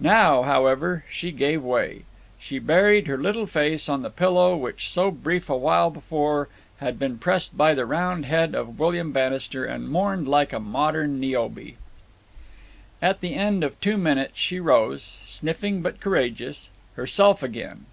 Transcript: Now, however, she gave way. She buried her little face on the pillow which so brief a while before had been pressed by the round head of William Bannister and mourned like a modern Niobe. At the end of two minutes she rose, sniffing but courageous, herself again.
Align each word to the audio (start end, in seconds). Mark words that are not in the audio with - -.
Now, 0.00 0.42
however, 0.42 1.02
she 1.10 1.32
gave 1.32 1.62
way. 1.64 2.02
She 2.38 2.58
buried 2.58 3.06
her 3.06 3.16
little 3.16 3.46
face 3.46 3.88
on 3.88 4.02
the 4.02 4.10
pillow 4.10 4.54
which 4.54 4.90
so 4.90 5.10
brief 5.10 5.48
a 5.48 5.56
while 5.56 5.88
before 5.88 6.50
had 6.76 6.98
been 6.98 7.16
pressed 7.18 7.56
by 7.56 7.72
the 7.72 7.86
round 7.86 8.26
head 8.26 8.54
of 8.54 8.78
William 8.78 9.12
Bannister 9.12 9.64
and 9.64 9.88
mourned 9.88 10.28
like 10.28 10.52
a 10.52 10.60
modern 10.60 11.18
Niobe. 11.18 11.74
At 13.00 13.22
the 13.22 13.32
end 13.34 13.64
of 13.64 13.80
two 13.80 13.96
minutes 13.96 14.38
she 14.38 14.60
rose, 14.60 15.20
sniffing 15.24 15.80
but 15.80 16.00
courageous, 16.00 16.68
herself 16.96 17.42
again. 17.42 17.86